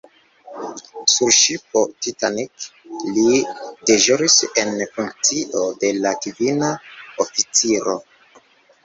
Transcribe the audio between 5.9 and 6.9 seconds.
la kvina